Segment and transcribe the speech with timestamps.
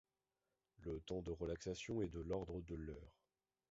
[0.77, 3.13] Le temps de relaxation est de l'ordre de l'heure.